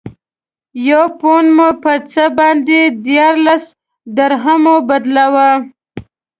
[0.89, 3.63] یو پونډ مو په څه باندې دیارلس
[4.17, 5.49] درهمو بدلاوه.